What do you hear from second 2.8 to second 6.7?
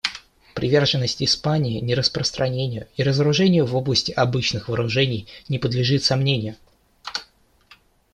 и разоружению в области обычных вооружений не подлежит сомнению.